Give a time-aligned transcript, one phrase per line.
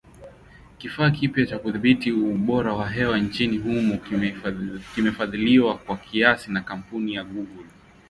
[0.77, 3.97] Kifaa kipya cha kudhibiti ubora wa hewa nchini humo
[4.95, 7.65] kimefadhiliwa kwa kiasi na kampuni ya Google